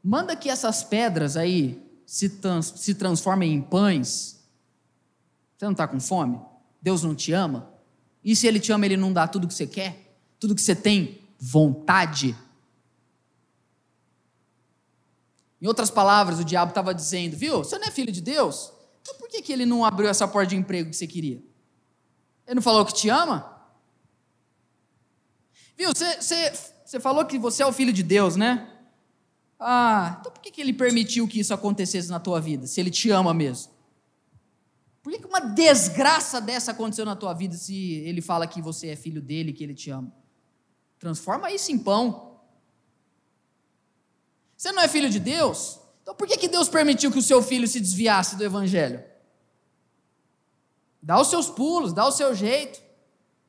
[0.03, 4.41] Manda que essas pedras aí se, trans, se transformem em pães.
[5.57, 6.39] Você não está com fome?
[6.81, 7.69] Deus não te ama?
[8.23, 10.17] E se Ele te ama, Ele não dá tudo que você quer?
[10.39, 12.35] Tudo que você tem vontade?
[15.61, 18.71] Em outras palavras, o diabo estava dizendo: Viu, você não é filho de Deus?
[19.01, 21.41] Então por que, que ele não abriu essa porta de emprego que você queria?
[22.45, 23.57] Ele não falou que te ama?
[25.77, 26.53] Viu, você, você,
[26.85, 28.71] você falou que você é o filho de Deus, né?
[29.59, 32.91] Ah, então por que, que ele permitiu que isso acontecesse na tua vida, se ele
[32.91, 33.71] te ama mesmo?
[35.01, 38.89] Por que, que uma desgraça dessa aconteceu na tua vida se ele fala que você
[38.89, 40.11] é filho dele, que ele te ama?
[40.99, 42.26] Transforma isso em pão.
[44.57, 45.79] Você não é filho de Deus?
[46.01, 49.03] Então por que, que Deus permitiu que o seu filho se desviasse do evangelho?
[51.01, 52.81] Dá os seus pulos, dá o seu jeito.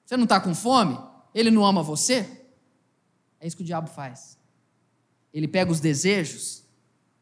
[0.04, 0.98] Você não está com fome?
[1.34, 2.46] Ele não ama você?
[3.40, 4.38] É isso que o diabo faz.
[5.32, 6.62] Ele pega os desejos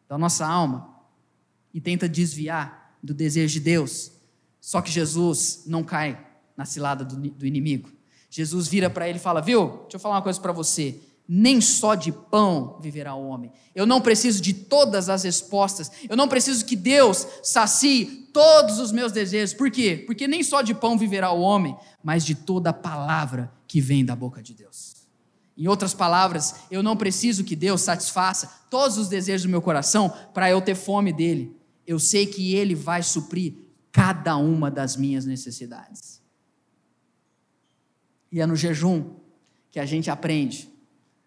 [0.09, 0.97] da nossa alma
[1.73, 4.13] e tenta desviar do desejo de Deus.
[4.61, 7.91] Só que Jesus não cai na cilada do, do inimigo.
[8.31, 11.01] Jesus vira para ele e fala: Viu, deixa eu falar uma coisa para você.
[11.29, 13.51] Nem só de pão viverá o homem.
[13.75, 15.91] Eu não preciso de todas as respostas.
[16.09, 19.55] Eu não preciso que Deus sacie todos os meus desejos.
[19.55, 20.05] Por quê?
[20.07, 24.05] Porque nem só de pão viverá o homem, mas de toda a palavra que vem
[24.05, 24.95] da boca de Deus.
[25.57, 30.13] Em outras palavras, eu não preciso que Deus satisfaça todos os desejos do meu coração
[30.33, 31.57] para eu ter fome dele.
[31.87, 33.55] Eu sei que ele vai suprir
[33.91, 36.21] cada uma das minhas necessidades.
[38.31, 39.15] E é no jejum
[39.71, 40.76] que a gente aprende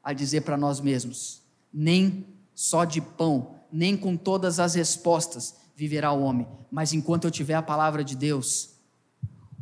[0.04, 1.42] a dizer para nós mesmos:
[1.74, 7.32] nem só de pão, nem com todas as respostas viverá o homem, mas enquanto eu
[7.32, 8.72] tiver a palavra de Deus,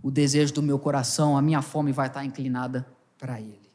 [0.02, 3.70] o desejo do meu coração, a minha fome vai estar inclinada para ele.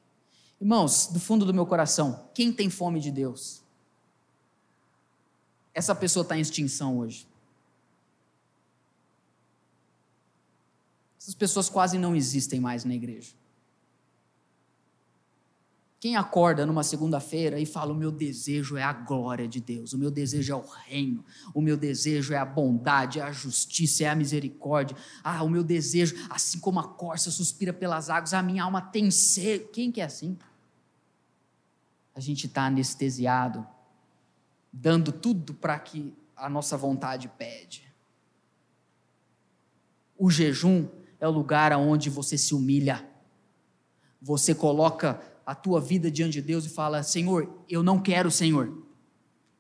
[0.61, 3.63] Irmãos, do fundo do meu coração, quem tem fome de Deus?
[5.75, 7.27] Essa pessoa está em extinção hoje.
[11.19, 13.33] Essas pessoas quase não existem mais na igreja.
[16.03, 19.99] Quem acorda numa segunda-feira e fala: O meu desejo é a glória de Deus, o
[19.99, 24.09] meu desejo é o reino, o meu desejo é a bondade, é a justiça, é
[24.09, 24.97] a misericórdia.
[25.23, 29.13] Ah, o meu desejo, assim como a corça suspira pelas águas, a minha alma tem
[29.13, 29.69] sede.
[29.73, 30.37] Quem que é assim?
[32.15, 33.67] a gente está anestesiado,
[34.73, 37.91] dando tudo para que a nossa vontade pede.
[40.17, 40.89] O jejum
[41.19, 43.09] é o lugar onde você se humilha.
[44.21, 48.83] Você coloca a tua vida diante de Deus e fala: Senhor, eu não quero, Senhor.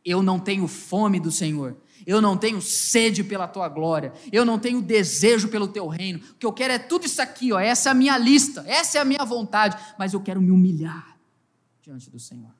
[0.05, 1.77] Eu não tenho fome do Senhor.
[2.05, 4.13] Eu não tenho sede pela tua glória.
[4.33, 6.19] Eu não tenho desejo pelo teu reino.
[6.33, 7.61] O que eu quero é tudo isso aqui, ó.
[7.61, 11.17] Essa é a minha lista, essa é a minha vontade, mas eu quero me humilhar
[11.81, 12.55] diante do Senhor.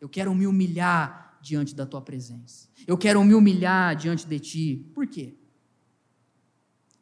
[0.00, 2.68] Eu quero me humilhar diante da tua presença.
[2.86, 4.90] Eu quero me humilhar diante de ti.
[4.94, 5.34] Por quê?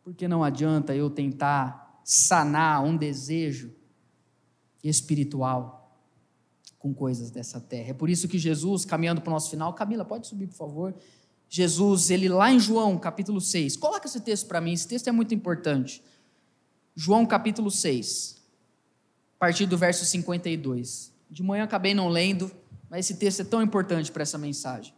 [0.03, 3.73] Porque não adianta eu tentar sanar um desejo
[4.83, 5.81] espiritual
[6.79, 7.91] com coisas dessa terra.
[7.91, 10.95] É por isso que Jesus, caminhando para o nosso final, Camila, pode subir, por favor.
[11.49, 15.13] Jesus, ele lá em João, capítulo 6, coloca esse texto para mim, esse texto é
[15.13, 16.03] muito importante.
[16.95, 18.37] João, capítulo 6,
[19.37, 21.13] a partir do verso 52.
[21.31, 22.51] De manhã acabei não lendo,
[22.89, 24.95] mas esse texto é tão importante para essa mensagem.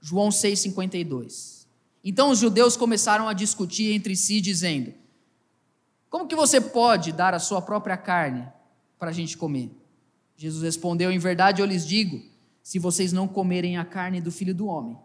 [0.00, 1.66] João 6,52.
[2.02, 4.92] Então os judeus começaram a discutir entre si, dizendo:
[6.10, 8.46] Como que você pode dar a sua própria carne
[9.04, 9.70] para a gente comer?
[10.34, 12.22] Jesus respondeu: Em verdade eu lhes digo:
[12.62, 14.96] se vocês não comerem a carne do filho do homem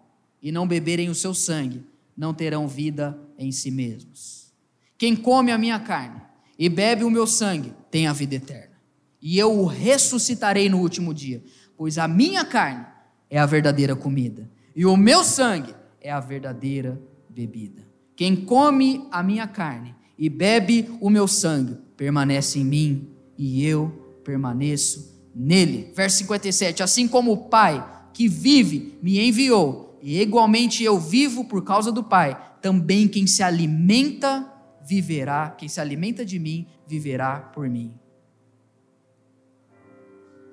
[0.41, 1.83] e não beberem o seu sangue,
[2.15, 4.53] não terão vida em si mesmos.
[4.97, 6.21] Quem come a minha carne
[6.57, 8.79] e bebe o meu sangue tem a vida eterna
[9.21, 11.43] e eu o ressuscitarei no último dia,
[11.75, 12.85] pois a minha carne
[13.29, 16.97] é a verdadeira comida, e o meu sangue é a verdadeira
[17.29, 17.85] bebida.
[18.15, 24.19] Quem come a minha carne e bebe o meu sangue permanece em mim e eu
[24.21, 25.93] permaneço nele.
[25.95, 31.63] Verso 57: Assim como o Pai que vive me enviou, e igualmente eu vivo por
[31.63, 34.53] causa do Pai, também quem se alimenta
[34.85, 37.97] viverá, quem se alimenta de mim viverá por mim.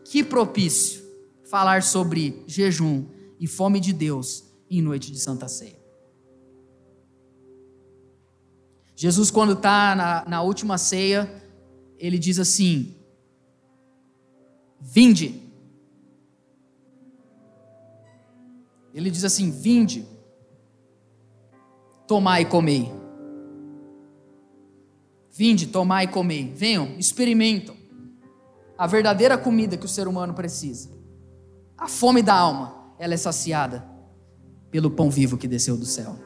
[0.04, 1.02] Que propício
[1.50, 3.06] falar sobre jejum
[3.40, 5.84] e fome de Deus em noite de Santa Ceia.
[8.94, 11.30] Jesus, quando está na, na última ceia,
[11.98, 12.94] ele diz assim:
[14.80, 15.42] Vinde.
[18.94, 20.06] Ele diz assim: Vinde,
[22.06, 22.90] tomai e comei.
[25.30, 26.52] Vinde, tomai e comei.
[26.54, 27.76] Venham, experimentam
[28.78, 30.90] a verdadeira comida que o ser humano precisa.
[31.76, 33.86] A fome da alma, ela é saciada
[34.70, 36.25] pelo pão vivo que desceu do céu.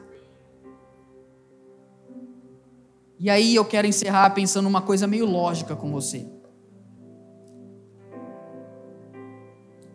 [3.23, 6.27] E aí eu quero encerrar pensando uma coisa meio lógica com você.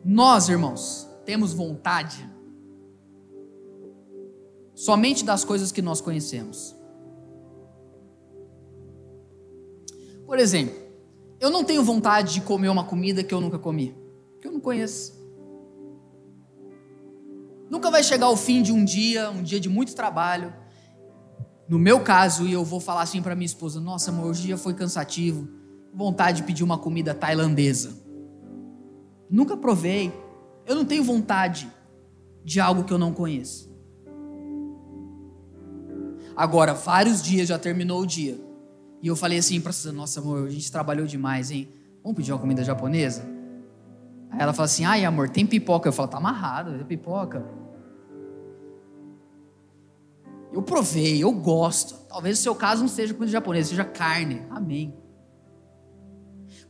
[0.04, 2.24] Nós, irmãos, temos vontade
[4.76, 6.76] somente das coisas que nós conhecemos.
[10.24, 10.76] Por exemplo,
[11.40, 13.92] eu não tenho vontade de comer uma comida que eu nunca comi,
[14.40, 15.20] que eu não conheço.
[17.68, 20.54] Nunca vai chegar o fim de um dia, um dia de muito trabalho.
[21.68, 24.56] No meu caso, e eu vou falar assim para minha esposa: Nossa, amor, hoje dia
[24.56, 25.48] foi cansativo.
[25.92, 27.96] Vontade de pedir uma comida tailandesa.
[29.28, 30.12] Nunca provei.
[30.66, 31.70] Eu não tenho vontade
[32.44, 33.74] de algo que eu não conheço.
[36.36, 38.38] Agora, vários dias já terminou o dia.
[39.02, 41.68] E eu falei assim para Suzana: Nossa, amor, a gente trabalhou demais, hein?
[42.02, 43.24] Vamos pedir uma comida japonesa?
[44.30, 45.88] Aí ela fala assim: Ai, amor, tem pipoca.
[45.88, 47.44] Eu falo: Tá amarrado, é pipoca.
[50.56, 51.94] Eu provei, eu gosto.
[52.08, 54.42] Talvez o seu caso não seja comida japonesa, seja carne.
[54.48, 54.96] Amém.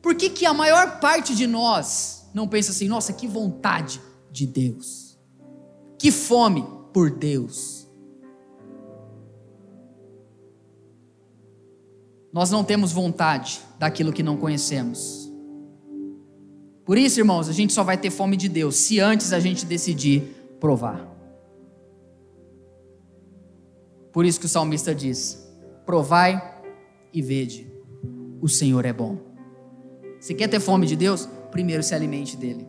[0.03, 4.45] Por que, que a maior parte de nós não pensa assim, nossa, que vontade de
[4.45, 5.17] Deus?
[5.97, 7.89] Que fome por Deus?
[12.33, 15.33] Nós não temos vontade daquilo que não conhecemos.
[16.85, 19.65] Por isso, irmãos, a gente só vai ter fome de Deus se antes a gente
[19.65, 20.23] decidir
[20.59, 21.16] provar.
[24.17, 25.47] Por isso que o salmista diz:
[25.85, 26.43] Provai
[27.13, 27.71] e vede,
[28.41, 29.19] o Senhor é bom.
[30.19, 31.29] Você quer ter fome de Deus?
[31.51, 32.67] Primeiro se alimente dele.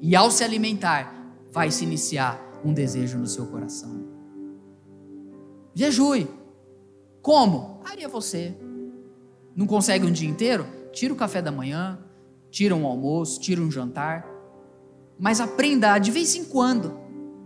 [0.00, 1.14] E ao se alimentar,
[1.52, 4.08] vai se iniciar um desejo no seu coração.
[5.74, 6.26] Jejue.
[7.20, 7.82] Como?
[7.84, 8.56] Aí é você.
[9.54, 10.66] Não consegue um dia inteiro?
[10.90, 11.98] Tira o café da manhã,
[12.50, 14.26] tira um almoço, tira um jantar.
[15.18, 16.98] Mas aprenda de vez em quando.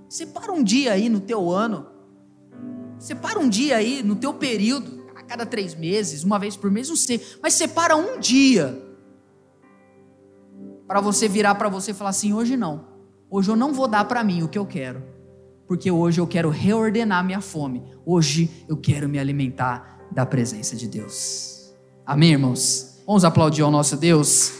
[0.09, 1.99] Separa um dia aí no teu ano
[3.01, 6.91] Separa um dia aí no teu período, a cada três meses, uma vez por mês,
[6.91, 8.79] não sei, mas separa um dia
[10.87, 12.85] para você virar para você e falar assim: hoje não,
[13.31, 15.03] hoje eu não vou dar para mim o que eu quero,
[15.67, 20.87] porque hoje eu quero reordenar minha fome, hoje eu quero me alimentar da presença de
[20.87, 21.75] Deus.
[22.05, 23.01] Amém, irmãos?
[23.07, 24.60] Vamos aplaudir ao nosso Deus.